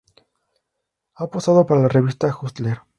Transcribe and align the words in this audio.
Ha 1.13 1.27
posado 1.29 1.67
para 1.67 1.81
la 1.81 1.87
revista 1.87 2.35
Hustler. 2.41 2.79